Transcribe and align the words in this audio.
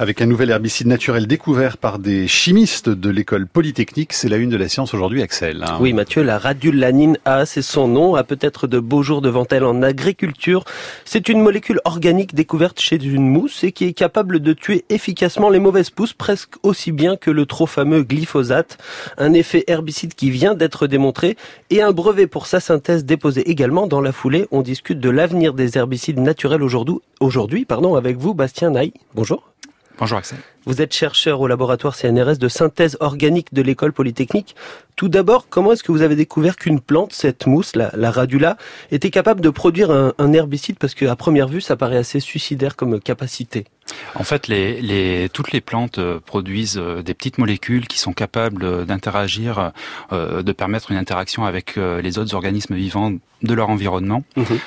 avec 0.00 0.22
un 0.22 0.26
nouvel 0.26 0.48
herbicide 0.48 0.86
naturel 0.86 1.26
découvert 1.26 1.76
par 1.76 1.98
des 1.98 2.26
chimistes 2.26 2.88
de 2.88 3.10
l'école 3.10 3.46
polytechnique. 3.46 4.14
C'est 4.14 4.30
la 4.30 4.38
une 4.38 4.48
de 4.48 4.56
la 4.56 4.66
science 4.66 4.94
aujourd'hui, 4.94 5.20
Axel. 5.20 5.62
Oui, 5.78 5.92
Mathieu, 5.92 6.22
la 6.22 6.38
radulanine 6.38 7.18
A, 7.26 7.44
c'est 7.44 7.60
son 7.60 7.86
nom, 7.86 8.14
a 8.14 8.24
peut-être 8.24 8.66
de 8.66 8.78
beaux 8.78 9.02
jours 9.02 9.20
devant 9.20 9.44
elle 9.50 9.62
en 9.62 9.82
agriculture. 9.82 10.64
C'est 11.04 11.28
une 11.28 11.42
molécule 11.42 11.82
organique 11.84 12.34
découverte 12.34 12.80
chez 12.80 12.96
une 12.96 13.28
mousse 13.28 13.62
et 13.62 13.72
qui 13.72 13.84
est 13.84 13.92
capable 13.92 14.40
de 14.40 14.54
tuer 14.54 14.86
efficacement 14.88 15.50
les 15.50 15.58
mauvaises 15.58 15.90
pousses 15.90 16.14
presque 16.14 16.54
aussi 16.62 16.92
bien 16.92 17.18
que 17.18 17.30
le 17.30 17.44
trop 17.44 17.66
fameux 17.66 18.02
glyphosate. 18.02 18.78
Un 19.18 19.34
effet 19.34 19.64
herbicide 19.66 20.14
qui 20.14 20.30
vient 20.30 20.54
d'être 20.54 20.86
démontré 20.86 21.36
et 21.68 21.82
un 21.82 21.92
brevet 21.92 22.26
pour 22.26 22.46
sa 22.46 22.60
synthèse 22.60 23.04
déposé 23.04 23.50
également 23.50 23.86
dans 23.86 24.00
la 24.00 24.12
foulée. 24.12 24.48
On 24.50 24.62
discute 24.62 24.98
de 24.98 25.10
l'avenir 25.10 25.52
des 25.52 25.76
herbicides 25.76 26.20
naturels 26.20 26.62
aujourd'hui, 26.62 27.00
aujourd'hui, 27.20 27.66
pardon, 27.66 27.96
avec 27.96 28.16
vous, 28.16 28.32
Bastien 28.32 28.70
Naï. 28.70 28.94
Bonjour. 29.14 29.50
Bonjour 30.00 30.16
Axel. 30.16 30.38
Vous 30.64 30.80
êtes 30.80 30.94
chercheur 30.94 31.42
au 31.42 31.46
laboratoire 31.46 31.94
CNRS 31.94 32.38
de 32.38 32.48
synthèse 32.48 32.96
organique 33.00 33.52
de 33.52 33.60
l'école 33.60 33.92
polytechnique. 33.92 34.56
Tout 34.96 35.10
d'abord, 35.10 35.50
comment 35.50 35.72
est-ce 35.72 35.82
que 35.82 35.92
vous 35.92 36.00
avez 36.00 36.16
découvert 36.16 36.56
qu'une 36.56 36.80
plante, 36.80 37.12
cette 37.12 37.46
mousse, 37.46 37.76
la, 37.76 38.10
radula, 38.10 38.56
était 38.90 39.10
capable 39.10 39.42
de 39.42 39.50
produire 39.50 39.90
un, 39.90 40.32
herbicide? 40.32 40.78
Parce 40.78 40.94
qu'à 40.94 41.16
première 41.16 41.48
vue, 41.48 41.60
ça 41.60 41.76
paraît 41.76 41.98
assez 41.98 42.18
suicidaire 42.18 42.76
comme 42.76 42.98
capacité. 42.98 43.66
En 44.14 44.24
fait, 44.24 44.48
les, 44.48 45.28
toutes 45.32 45.52
les 45.52 45.60
plantes 45.60 45.98
euh, 45.98 46.18
produisent 46.24 46.78
euh, 46.78 47.02
des 47.02 47.14
petites 47.14 47.38
molécules 47.38 47.86
qui 47.86 47.98
sont 47.98 48.12
capables 48.12 48.64
euh, 48.64 48.84
d'interagir, 48.84 49.72
de 50.10 50.52
permettre 50.52 50.90
une 50.90 50.96
interaction 50.96 51.44
avec 51.44 51.76
les 51.76 52.18
autres 52.18 52.34
organismes 52.34 52.74
vivants 52.74 53.12
de 53.42 53.54
leur 53.54 53.70
environnement. 53.70 54.22
Mhm. 54.36 54.58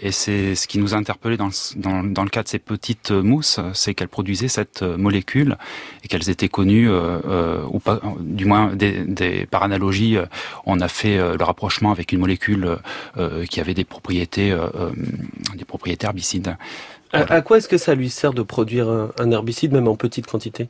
et 0.00 0.10
c'est 0.10 0.54
ce 0.54 0.66
qui 0.66 0.78
nous 0.78 0.94
a 0.94 0.96
interpellé 0.96 1.36
dans, 1.36 1.50
dans, 1.76 2.24
le 2.24 2.28
cas 2.28 2.42
de 2.42 2.48
ces 2.48 2.58
petites 2.58 3.10
mousses, 3.10 3.60
c'est 3.72 3.94
qu'elles 3.94 4.08
produisaient 4.08 4.48
cette 4.48 4.82
molécule 4.82 5.56
et 6.02 6.08
qu'elles 6.08 6.28
étaient 6.30 6.48
connues, 6.48 6.90
ou 6.90 7.78
pas, 7.78 8.00
du 8.20 8.44
moins 8.44 8.74
des, 8.74 9.46
par 9.50 9.62
analogie, 9.62 10.18
on 10.66 10.80
a 10.80 10.88
fait 10.88 11.16
le 11.16 11.44
rapprochement 11.44 11.92
avec 11.92 12.12
une 12.12 12.20
molécule 12.20 12.78
qui 13.48 13.60
avait 13.60 13.74
des 13.74 13.84
propriétés, 13.84 14.56
des 15.54 15.64
propriétés 15.64 16.06
herbicides. 16.06 16.56
À, 17.14 17.40
quoi 17.42 17.58
est-ce 17.58 17.68
que 17.68 17.78
ça 17.78 17.94
lui 17.94 18.10
sert 18.10 18.32
de 18.32 18.42
produire 18.42 18.88
un, 18.88 19.30
herbicide, 19.30 19.72
même 19.72 19.88
en 19.88 19.96
petite 19.96 20.26
quantité? 20.26 20.68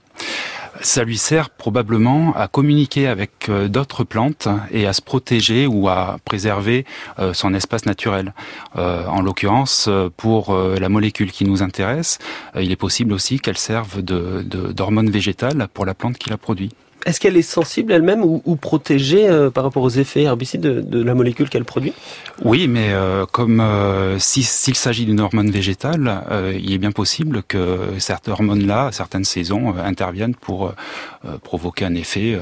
Ça 0.81 1.05
lui 1.05 1.17
sert 1.17 1.51
probablement 1.51 2.35
à 2.35 2.49
communiquer 2.49 3.07
avec 3.07 3.49
euh, 3.49 3.69
d'autres 3.69 4.03
plantes 4.03 4.49
et 4.73 4.87
à 4.87 4.93
se 4.93 5.01
protéger 5.01 5.69
ou 5.69 5.89
à 5.89 6.19
préserver 6.25 6.85
euh, 7.21 7.33
son 7.33 7.55
espace 7.55 7.87
naturel. 7.87 8.35
Euh, 8.77 9.07
en 9.07 9.23
l'occurrence, 9.23 9.89
pour 10.17 10.55
la 10.55 10.89
molécule 10.89 11.31
qui 11.31 11.45
nous 11.45 11.63
intéresse, 11.63 12.19
il 12.59 12.73
est 12.73 12.77
possible 12.77 13.13
aussi 13.13 13.39
qu'elle 13.39 13.57
serve 13.57 14.03
d'hormone 14.03 15.11
végétale 15.11 15.69
pour 15.73 15.87
la 15.87 15.95
plante 15.95 16.19
qui 16.19 16.31
la 16.31 16.37
produit. 16.37 16.71
Est-ce 17.05 17.21
qu'elle 17.21 17.37
est 17.37 17.43
sensible 17.43 17.93
elle-même 17.93 18.23
ou, 18.23 18.57
protégée 18.57 19.29
euh, 19.29 19.51
par 19.51 19.65
rapport 19.65 19.83
aux 19.83 19.91
effets 19.91 20.23
herbicides 20.23 20.63
de, 20.63 21.03
la 21.03 21.15
molécule 21.15 21.49
qu'elle 21.49 21.65
produit? 21.65 21.93
Oui, 22.45 22.67
mais 22.67 22.93
euh, 22.93 23.27
comme 23.27 23.61
euh, 23.61 24.19
s'il 24.19 24.45
s'agit 24.45 25.05
d'une 25.05 25.21
hormone 25.21 25.51
végétale, 25.51 26.23
il 26.59 26.73
est 26.73 26.79
bien 26.79 26.93
possible 26.93 27.43
que 27.43 27.79
cette 27.99 28.29
hormone-là, 28.29 28.91
certaines 28.93 29.25
saisons, 29.25 29.75
interviennent 29.77 30.35
pour 30.35 30.73
provoquer 31.43 31.85
un 31.85 31.95
effet 31.95 32.39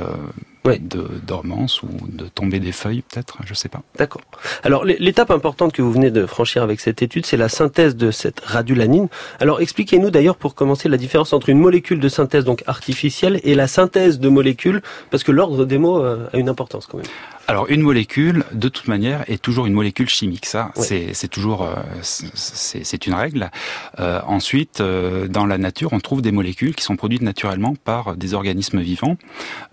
de 0.65 1.09
dormance 1.27 1.83
ou 1.83 1.89
de 2.09 2.27
tomber 2.27 2.61
des 2.61 2.73
feuilles, 2.73 3.03
peut-être, 3.03 3.39
je 3.45 3.55
sais 3.55 3.69
pas. 3.69 3.83
D'accord. 3.97 4.23
Alors 4.63 4.85
l'étape 4.85 5.31
importante 5.31 5.73
que 5.73 5.83
vous 5.83 5.93
venez 5.93 6.11
de 6.11 6.27
franchir 6.27 6.63
avec 6.63 6.81
cette 6.81 7.03
étude, 7.03 7.27
c'est 7.27 7.37
la 7.37 7.49
synthèse 7.49 7.97
de 7.97 8.11
cette 8.11 8.41
radulanine. 8.41 9.09
Alors 9.41 9.61
expliquez-nous 9.61 10.11
d'ailleurs 10.11 10.37
pour 10.37 10.55
commencer 10.55 10.89
la 10.89 10.97
différence 10.97 11.33
entre 11.33 11.49
une 11.49 11.59
molécule 11.59 12.01
de 12.01 12.09
synthèse 12.09 12.45
donc 12.45 12.63
artificielle 12.67 13.41
et 13.43 13.55
la 13.55 13.67
synthèse 13.67 14.21
de 14.21 14.29
molécules, 14.29 14.83
parce 15.11 15.25
que 15.25 15.33
l'ordre 15.33 15.65
des 15.65 15.79
mots 15.79 16.03
euh, 16.03 16.29
a 16.33 16.39
une 16.39 16.49
importance 16.49 16.87
quand 16.87 16.99
même. 16.99 17.07
Alors 17.49 17.69
une 17.69 17.83
molécule, 17.83 18.45
de 18.53 18.69
toute 18.69 18.89
manière, 18.89 19.29
est 19.29 19.43
toujours 19.43 19.67
une 19.67 19.73
molécule 19.73 20.09
chimique. 20.09 20.47
Ça, 20.47 20.73
c'est 20.77 21.29
toujours, 21.29 21.63
euh, 21.63 21.75
c'est 22.03 23.07
une 23.07 23.15
règle. 23.15 23.51
Euh, 23.99 24.21
ensuite, 24.27 24.81
euh, 24.81 25.27
dans 25.29 25.45
la 25.47 25.59
nature, 25.59 25.93
on 25.93 26.01
trouve 26.01 26.23
des 26.23 26.33
molécules 26.33 26.75
qui 26.75 26.85
sont 26.85 26.97
produites 26.97 27.23
naturellement 27.23 27.75
par 27.75 28.17
des 28.17 28.35
organismes 28.35 28.81
vivants. 28.81 29.17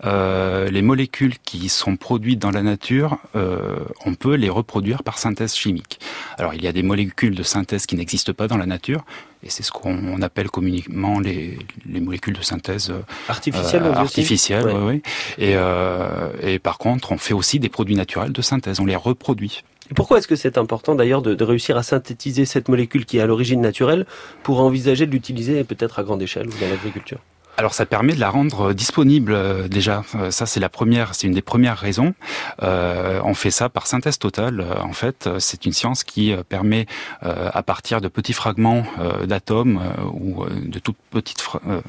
les 0.04 0.82
molécules 0.82 1.38
qui 1.44 1.68
sont 1.68 1.96
produites 1.96 2.38
dans 2.38 2.50
la 2.50 2.62
nature, 2.62 3.18
on 3.34 4.14
peut 4.14 4.34
les 4.34 4.50
reproduire 4.50 5.02
par 5.02 5.18
synthèse 5.18 5.54
chimique. 5.54 6.00
Alors 6.38 6.54
il 6.54 6.62
y 6.62 6.68
a 6.68 6.72
des 6.72 6.82
molécules 6.82 7.34
de 7.34 7.42
synthèse 7.42 7.86
qui 7.86 7.96
n'existent 7.96 8.32
pas 8.32 8.48
dans 8.48 8.56
la 8.56 8.66
nature, 8.66 9.04
et 9.42 9.48
c'est 9.48 9.62
ce 9.62 9.70
qu'on 9.70 10.20
appelle 10.20 10.50
communément 10.50 11.18
les, 11.18 11.58
les, 11.86 12.00
molécules 12.00 12.34
de 12.34 12.42
synthèse 12.42 12.92
artificielles. 13.28 13.84
Euh, 13.84 13.92
artificielles, 13.94 14.66
oui. 14.66 14.82
oui. 14.84 15.02
Et, 15.38 15.52
euh, 15.54 16.30
et 16.42 16.58
par 16.58 16.78
contre, 16.78 17.12
on 17.12 17.18
fait 17.18 17.32
aussi 17.32 17.58
des 17.58 17.70
produits 17.70 17.96
naturels 17.96 18.32
de 18.32 18.42
synthèse, 18.42 18.80
on 18.80 18.84
les 18.84 18.96
reproduit. 18.96 19.64
Et 19.90 19.94
pourquoi 19.94 20.18
est-ce 20.18 20.28
que 20.28 20.36
c'est 20.36 20.58
important 20.58 20.94
d'ailleurs 20.94 21.22
de, 21.22 21.34
de, 21.34 21.44
réussir 21.44 21.76
à 21.76 21.82
synthétiser 21.82 22.44
cette 22.44 22.68
molécule 22.68 23.06
qui 23.06 23.18
est 23.18 23.20
à 23.20 23.26
l'origine 23.26 23.60
naturelle 23.60 24.06
pour 24.42 24.60
envisager 24.60 25.06
de 25.06 25.10
l'utiliser 25.10 25.64
peut-être 25.64 25.98
à 25.98 26.02
grande 26.02 26.22
échelle 26.22 26.46
ou 26.46 26.52
dans 26.60 26.68
l'agriculture? 26.68 27.18
Alors 27.60 27.74
ça 27.74 27.84
permet 27.84 28.14
de 28.14 28.20
la 28.20 28.30
rendre 28.30 28.72
disponible 28.72 29.32
euh, 29.34 29.68
déjà. 29.68 30.02
Euh, 30.14 30.30
ça 30.30 30.46
c'est 30.46 30.60
la 30.60 30.70
première, 30.70 31.14
c'est 31.14 31.26
une 31.26 31.34
des 31.34 31.42
premières 31.42 31.76
raisons. 31.76 32.14
Euh, 32.62 33.20
on 33.22 33.34
fait 33.34 33.50
ça 33.50 33.68
par 33.68 33.86
synthèse 33.86 34.18
totale. 34.18 34.60
Euh, 34.60 34.80
en 34.80 34.94
fait, 34.94 35.28
c'est 35.38 35.66
une 35.66 35.74
science 35.74 36.02
qui 36.02 36.34
permet, 36.48 36.86
à 37.20 37.62
partir 37.62 38.00
de 38.00 38.08
petits 38.08 38.32
fragments 38.32 38.84
d'atomes 39.24 39.80
ou 40.14 40.44
de 40.48 40.78
toutes 40.78 40.96
petites 41.10 41.42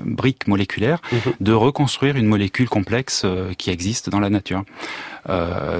briques 0.05 0.47
moléculaires, 0.47 0.99
mhm. 1.11 1.19
de 1.39 1.53
reconstruire 1.53 2.17
une 2.17 2.25
molécule 2.25 2.67
complexe 2.67 3.25
qui 3.57 3.69
existe 3.69 4.09
dans 4.09 4.19
la 4.19 4.29
nature. 4.29 4.63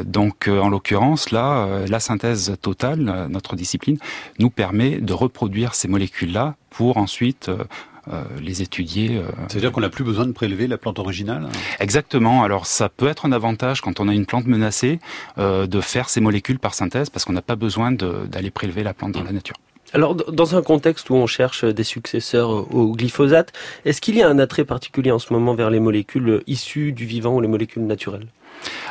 donc 0.05 0.47
en 0.47 0.69
l'occurrence 0.69 1.31
là, 1.31 1.67
la 1.87 1.99
synthèse 1.99 2.55
totale, 2.61 3.27
notre 3.29 3.55
discipline, 3.55 3.97
nous 4.39 4.49
permet 4.49 4.97
de 4.97 5.13
reproduire 5.13 5.75
ces 5.75 5.87
molécules-là 5.87 6.55
pour 6.71 6.97
ensuite 6.97 7.49
euh, 7.49 7.63
les 8.41 8.61
étudier. 8.61 9.17
Euh, 9.17 9.23
C'est-à-dire 9.47 9.71
qu'on 9.71 9.81
n'a 9.81 9.89
plus 9.89 10.03
besoin 10.03 10.25
de 10.25 10.31
prélever 10.31 10.67
la 10.67 10.77
plante 10.77 10.99
originale 10.99 11.47
Exactement. 11.79 12.43
Alors 12.43 12.65
ça 12.65 12.89
peut 12.89 13.07
être 13.07 13.25
un 13.25 13.31
avantage 13.31 13.81
quand 13.81 13.99
on 13.99 14.07
a 14.07 14.13
une 14.13 14.25
plante 14.25 14.47
menacée 14.47 14.99
euh, 15.37 15.67
de 15.67 15.81
faire 15.81 16.09
ces 16.09 16.21
molécules 16.21 16.59
par 16.59 16.73
synthèse 16.73 17.09
parce 17.09 17.25
qu'on 17.25 17.33
n'a 17.33 17.41
pas 17.41 17.55
besoin 17.55 17.91
d'aller 17.91 18.51
prélever 18.51 18.83
la 18.83 18.93
plante 18.93 19.13
dans 19.13 19.23
la 19.23 19.31
nature. 19.31 19.55
Alors, 19.93 20.15
dans 20.15 20.55
un 20.55 20.61
contexte 20.61 21.09
où 21.09 21.15
on 21.15 21.27
cherche 21.27 21.65
des 21.65 21.83
successeurs 21.83 22.73
au 22.73 22.93
glyphosate, 22.93 23.51
est-ce 23.83 23.99
qu'il 23.99 24.15
y 24.15 24.21
a 24.21 24.29
un 24.29 24.39
attrait 24.39 24.63
particulier 24.63 25.11
en 25.11 25.19
ce 25.19 25.33
moment 25.33 25.53
vers 25.53 25.69
les 25.69 25.81
molécules 25.81 26.43
issues 26.47 26.93
du 26.93 27.05
vivant 27.05 27.35
ou 27.35 27.41
les 27.41 27.49
molécules 27.49 27.85
naturelles? 27.85 28.27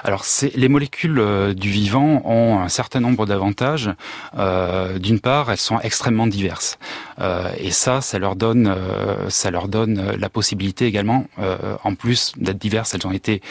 Alors, 0.02 0.24
les 0.54 0.68
molécules 0.68 1.18
euh, 1.18 1.54
du 1.54 1.70
vivant 1.70 2.22
ont 2.24 2.58
un 2.58 2.68
certain 2.68 3.00
nombre 3.00 3.26
d'avantages. 3.26 3.90
Euh, 4.36 4.98
d'une 4.98 5.20
part, 5.20 5.50
elles 5.50 5.58
sont 5.58 5.80
extrêmement 5.80 6.26
diverses, 6.26 6.78
euh, 7.20 7.50
et 7.58 7.70
ça, 7.70 8.00
ça 8.00 8.18
leur 8.18 8.36
donne, 8.36 8.74
ça 9.28 9.50
leur 9.50 9.68
donne 9.68 10.12
la 10.18 10.28
possibilité 10.28 10.86
également, 10.86 11.26
en 11.84 11.94
plus 11.94 12.32
d'être 12.36 12.58
diverses, 12.58 12.94
elles 12.94 13.06
ont 13.06 13.12
été 13.12 13.42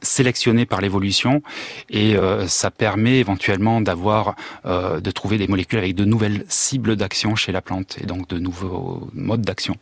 sélectionnées 0.00 0.66
par 0.66 0.80
l'évolution, 0.80 1.42
et 1.90 2.16
ça 2.46 2.70
permet 2.70 3.18
éventuellement 3.18 3.80
d'avoir, 3.80 4.34
de 4.64 5.10
trouver 5.10 5.38
des 5.38 5.48
molécules 5.48 5.78
avec 5.78 5.94
de 5.94 6.04
nouvelles 6.04 6.44
cibles 6.48 6.96
d'action 6.96 7.36
chez 7.36 7.52
la 7.52 7.60
plante, 7.60 7.96
et 8.00 8.06
donc 8.06 8.28
de 8.28 8.38
nouveaux 8.38 9.08
modes 9.12 9.42
d'action. 9.42 9.76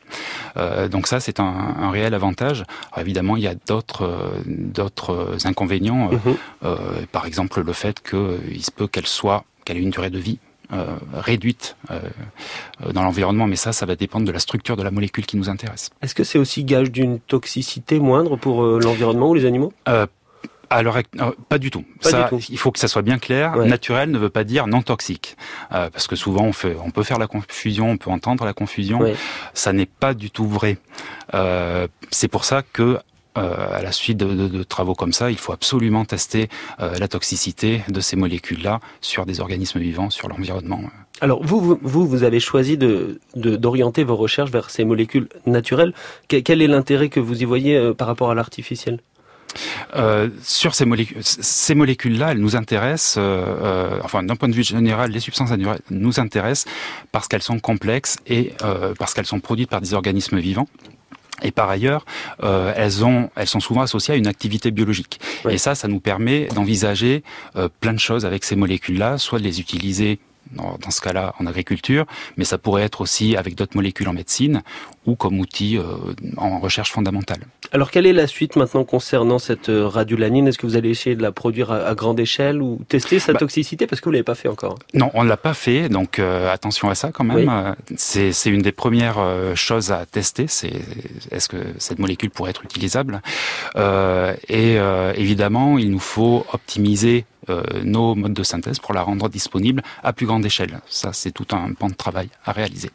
donc 0.91 1.07
ça, 1.07 1.21
c'est 1.21 1.41
un, 1.41 1.45
un, 1.45 1.91
réel 1.91 2.15
avantage. 2.15 2.65
évidemment, 2.97 3.37
il 3.37 3.43
y 3.43 3.49
a 3.49 3.55
d'autres, 3.55 4.33
d'autres 4.47 5.37
inconvénients. 5.47 6.11
Euh, 6.13 6.13
mhm. 6.13 6.37
euh, 6.65 6.77
par 7.13 7.27
exemple, 7.27 7.63
le 7.63 7.73
fait 7.73 8.03
qu'il 8.03 8.65
se 8.65 8.71
peut 8.71 8.87
qu'elle 8.87 9.07
soit, 9.07 9.45
qu'elle 9.65 9.77
ait 9.77 9.83
une 9.83 9.91
durée 9.91 10.11
de 10.11 10.19
vie 10.19 10.39
euh, 10.73 10.97
réduite 11.13 11.77
dans 12.93 13.03
l'environnement, 13.03 13.47
mais 13.47 13.57
ça, 13.57 13.73
ça 13.73 13.87
va 13.87 13.97
dépendre 13.97 14.27
de 14.27 14.33
la 14.33 14.39
structure 14.39 14.77
de 14.77 14.83
la 14.83 14.91
molécule 14.91 15.27
qui 15.27 15.37
nous 15.37 15.49
intéresse. 15.49 15.91
Est-ce 16.03 16.15
que 16.15 16.25
c'est 16.25 16.39
aussi 16.39 16.65
gage 16.65 16.91
d'une 16.91 17.21
toxicité 17.21 17.99
moindre 17.99 18.37
pour 18.37 18.63
l'environnement 18.63 19.29
ou 19.29 19.35
les 19.35 19.45
animaux? 19.47 19.73
Alors, 20.71 20.99
pas 21.49 21.59
du 21.59 21.71
tout. 21.71 21.85
ça, 22.01 22.31
Il 22.49 22.59
faut 22.59 22.73
que 22.73 22.79
ça 22.81 22.89
soit 22.89 23.03
bien 23.03 23.19
clair. 23.19 23.57
Naturel 23.59 24.11
ne 24.11 24.19
veut 24.19 24.31
pas 24.31 24.43
dire 24.43 24.67
non 24.67 24.83
toxique, 24.83 25.37
parce 25.71 26.07
que 26.07 26.17
souvent 26.17 26.45
on, 26.45 26.53
fait, 26.53 26.77
on 26.83 26.91
peut 26.91 27.05
faire 27.05 27.19
la 27.19 27.27
confusion, 27.27 27.91
on 27.91 27.97
peut 27.97 28.11
entendre 28.11 28.45
la 28.45 28.55
confusion. 28.55 29.01
Ça 29.53 29.73
n'est 29.73 29.87
pas 29.87 30.15
du 30.15 30.31
tout 30.31 30.49
vrai. 30.49 30.79
c'est 32.11 32.29
pour 32.29 32.45
ça 32.45 32.63
que 32.63 32.83
euh, 32.83 32.99
à 33.35 33.83
la 33.83 33.93
suite 33.93 34.19
de, 34.19 34.63
travaux 34.63 34.95
comme 34.95 35.13
ça, 35.13 35.31
il 35.31 35.37
faut 35.37 35.53
absolument 35.53 36.05
tester 36.05 36.49
euh, 36.81 36.97
la 36.99 37.09
toxicité 37.09 37.83
de 37.89 38.01
ces 38.01 38.17
molécules-là 38.17 38.81
sur 39.01 39.27
des 39.27 39.41
organismes 39.41 39.81
vivants, 39.81 40.11
sur 40.11 40.29
l'environnement. 40.29 40.81
Alors 41.21 41.43
vous, 41.45 41.79
vous, 41.83 42.07
vous 42.07 42.23
avez 42.23 42.41
choisi 42.41 42.77
de 42.77 43.21
d'orienter 43.35 44.05
vos 44.05 44.17
recherches 44.17 44.51
vers 44.51 44.71
ces 44.71 44.85
molécules 44.85 45.29
naturelles. 45.47 45.95
Quel 46.29 46.63
est 46.63 46.67
l'intérêt 46.67 47.09
que 47.09 47.21
vous 47.21 47.43
y 47.43 47.45
voyez 47.45 47.77
euh, 47.77 47.93
par 47.93 48.07
rapport 48.07 48.31
à 48.31 48.35
l'artificiel? 48.35 49.01
Sur 50.43 50.75
ces 50.75 50.85
molécules, 50.85 51.19
ces 51.23 51.77
molécules-là, 51.77 52.33
elles 52.33 52.41
nous 52.41 52.57
intéressent. 52.57 53.19
enfin, 54.03 54.25
d'un 54.25 54.35
point 54.35 54.49
de 54.49 54.55
vue 54.55 54.65
général, 54.65 55.13
les 55.13 55.21
substances 55.21 55.51
naturelles 55.51 55.79
nous 55.91 56.19
intéressent 56.19 56.73
parce 57.13 57.29
qu'elles 57.29 57.43
sont 57.43 57.61
complexes 57.61 58.17
et 58.27 58.53
parce 58.99 59.15
qu'elles 59.15 59.27
sont 59.27 59.39
produites 59.39 59.71
par 59.71 59.81
des 59.81 59.95
organismes 59.95 60.39
vivants. 60.39 60.67
Et 61.45 61.51
par 61.51 61.69
ailleurs, 61.69 62.05
euh, 62.43 62.73
elles, 62.77 63.05
ont, 63.05 63.31
elles 63.37 63.47
sont 63.47 63.61
souvent 63.61 63.83
associées 63.83 64.15
à 64.15 64.17
une 64.17 64.27
activité 64.27 64.71
biologique. 64.71 65.21
Et 65.49 65.59
ça, 65.59 65.75
ça 65.75 65.89
nous 65.89 66.01
permet 66.01 66.47
d'envisager 66.47 67.23
euh, 67.57 67.69
plein 67.81 67.93
de 67.93 67.99
choses 67.99 68.25
avec 68.25 68.45
ces 68.45 68.57
molécules-là, 68.57 69.19
soit 69.19 69.39
de 69.39 69.45
les 69.45 69.61
utiliser 69.61 70.19
dans, 70.53 70.91
ce 70.91 71.01
cas-là 71.01 71.35
en 71.39 71.47
agriculture, 71.47 72.07
mais 72.37 72.45
ça 72.45 72.59
pourrait 72.59 72.83
être 72.83 73.01
aussi 73.01 73.37
avec 73.37 73.55
d'autres 73.55 73.77
molécules 73.77 74.09
en 74.09 74.13
médecine 74.13 74.63
ou 75.07 75.17
comme 75.17 75.41
outil 75.41 75.79
euh, 75.79 75.85
en 76.37 76.61
recherche 76.61 76.93
fondamentale. 76.93 77.41
Alors 77.75 77.91
quelle 77.91 78.07
est 78.07 78.13
la 78.13 78.29
suite 78.29 78.55
maintenant 78.55 78.85
concernant 78.85 79.41
cette 79.41 79.69
euh, 79.69 79.89
radiolanine? 79.89 80.47
Est-ce 80.47 80.59
que 80.59 80.67
vous 80.67 80.77
allez 80.77 80.91
essayer 80.91 81.17
de 81.17 81.23
la 81.23 81.33
produire 81.33 81.73
à, 81.73 81.93
grande 81.97 82.21
échelle 82.21 82.63
ou 82.63 82.79
tester 82.89 83.19
sa 83.19 83.33
bah 83.33 83.41
toxicité? 83.41 83.89
Parce 83.89 84.01
que 84.01 84.05
vous 84.05 84.13
l'avez 84.13 84.23
pas 84.23 84.37
fait 84.37 84.47
encore 84.47 84.79
Non, 84.95 85.11
on 85.13 85.25
ne 85.25 85.29
l'a 85.29 85.37
pas 85.37 85.55
fait, 85.55 85.89
donc 85.89 86.21
euh, 86.21 86.53
attention 86.53 86.89
à 86.89 86.95
ça 86.95 87.11
quand 87.11 87.25
même. 87.25 87.75
C'est 87.97 88.31
une 88.47 88.63
des 88.63 88.71
premières 88.71 89.19
choses 89.57 89.91
à 89.91 90.07
tester. 90.07 90.47
C'est 90.47 90.73
est-ce 91.33 91.49
que 91.49 91.57
cette 91.79 91.99
molécule 91.99 92.31
pourrait 92.31 92.51
être 92.51 92.63
utilisable? 92.63 93.21
Et 93.77 94.77
évidemment, 95.17 95.77
il 95.77 95.91
nous 95.91 95.99
faut 95.99 96.47
optimiser 96.53 97.25
euh, 97.51 97.63
nos 97.83 98.15
modes 98.15 98.33
de 98.33 98.43
synthèse 98.43 98.79
pour 98.79 98.95
la 98.95 99.03
rendre 99.03 99.29
disponible 99.29 99.83
à 100.03 100.15
plus 100.15 100.25
grande 100.25 100.47
échelle. 100.47 100.81
Ça, 100.89 101.13
c'est 101.13 101.31
tout 101.31 101.47
un 101.55 101.75
pan 101.75 101.89
de 101.89 101.95
travail 101.95 102.29
à 102.45 102.53
réaliser. 102.53 102.91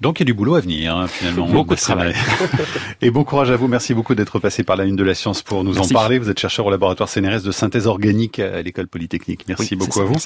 Donc 0.00 0.18
il 0.18 0.22
y 0.22 0.24
a 0.24 0.26
du 0.26 0.34
boulot 0.34 0.56
à 0.56 0.60
venir, 0.60 0.94
hein, 0.94 1.06
finalement. 1.06 1.46
Beaucoup 1.46 1.74
de 1.74 1.80
travail. 1.80 2.14
Et 3.00 3.10
bon 3.10 3.24
courage 3.24 3.50
à 3.50 3.56
vous. 3.56 3.66
Merci 3.66 3.94
beaucoup 3.94 4.07
d'être 4.14 4.38
passé 4.38 4.62
par 4.62 4.76
la 4.76 4.84
une 4.84 4.96
de 4.96 5.04
la 5.04 5.14
science 5.14 5.42
pour 5.42 5.64
nous 5.64 5.78
en 5.78 5.88
parler. 5.88 6.18
Vous 6.18 6.30
êtes 6.30 6.38
chercheur 6.38 6.66
au 6.66 6.70
laboratoire 6.70 7.08
CNRS 7.08 7.42
de 7.42 7.52
synthèse 7.52 7.86
organique 7.86 8.38
à 8.38 8.62
l'école 8.62 8.88
polytechnique. 8.88 9.44
Merci 9.48 9.76
beaucoup 9.76 10.00
à 10.00 10.04
vous. 10.04 10.16